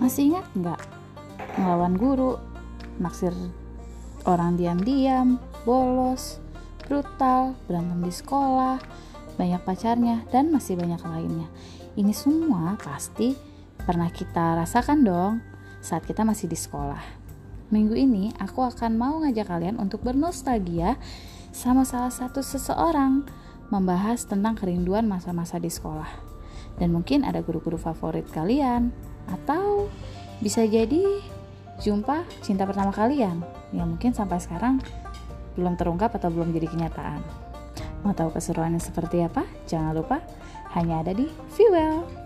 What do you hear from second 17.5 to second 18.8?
Minggu ini aku